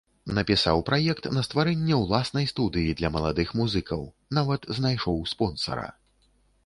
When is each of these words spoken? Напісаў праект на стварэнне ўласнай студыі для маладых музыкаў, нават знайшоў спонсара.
Напісаў 0.35 0.79
праект 0.87 1.27
на 1.37 1.43
стварэнне 1.47 1.95
ўласнай 1.99 2.49
студыі 2.53 2.95
для 3.01 3.09
маладых 3.17 3.53
музыкаў, 3.63 4.01
нават 4.39 4.61
знайшоў 4.79 5.23
спонсара. 5.37 5.87